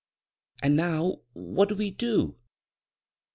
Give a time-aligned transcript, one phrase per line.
[0.63, 2.35] "Aad now what do we do